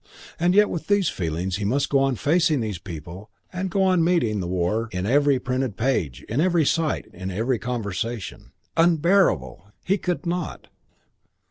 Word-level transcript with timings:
And 0.39 0.55
yet 0.55 0.67
with 0.71 0.87
these 0.87 1.09
feelings 1.09 1.57
he 1.57 1.63
must 1.63 1.89
go 1.89 1.99
on 1.99 2.15
facing 2.15 2.59
these 2.59 2.79
people 2.79 3.29
and 3.53 3.69
go 3.69 3.83
on 3.83 4.03
meeting 4.03 4.39
the 4.39 4.47
war 4.47 4.89
in 4.91 5.05
every 5.05 5.37
printed 5.37 5.77
page, 5.77 6.23
in 6.23 6.41
every 6.41 6.65
sight, 6.65 7.05
in 7.13 7.29
every 7.29 7.59
conversation. 7.59 8.51
Unbearable! 8.75 9.71
He 9.85 9.99
could 9.99 10.25
not. 10.25 10.69